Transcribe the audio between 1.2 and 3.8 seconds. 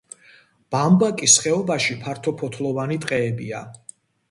ხეობაში ფართოფოთლოვანი ტყეებია.